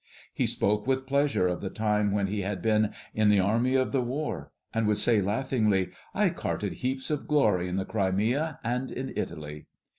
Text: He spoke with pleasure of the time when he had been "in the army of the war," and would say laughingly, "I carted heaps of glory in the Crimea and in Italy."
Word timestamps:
He 0.33 0.47
spoke 0.47 0.87
with 0.87 1.05
pleasure 1.05 1.47
of 1.47 1.61
the 1.61 1.69
time 1.69 2.11
when 2.11 2.25
he 2.25 2.41
had 2.41 2.59
been 2.63 2.91
"in 3.13 3.29
the 3.29 3.39
army 3.39 3.75
of 3.75 3.91
the 3.91 4.01
war," 4.01 4.51
and 4.73 4.87
would 4.87 4.97
say 4.97 5.21
laughingly, 5.21 5.91
"I 6.15 6.29
carted 6.31 6.73
heaps 6.81 7.11
of 7.11 7.27
glory 7.27 7.69
in 7.69 7.75
the 7.75 7.85
Crimea 7.85 8.57
and 8.63 8.89
in 8.89 9.13
Italy." 9.15 9.67